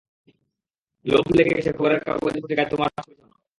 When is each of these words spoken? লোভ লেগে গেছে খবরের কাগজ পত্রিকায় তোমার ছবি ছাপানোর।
লোভ 1.05 1.25
লেগে 1.37 1.53
গেছে 1.57 1.71
খবরের 1.77 1.99
কাগজ 2.05 2.33
পত্রিকায় 2.35 2.69
তোমার 2.71 2.89
ছবি 2.95 3.13
ছাপানোর। 3.13 3.41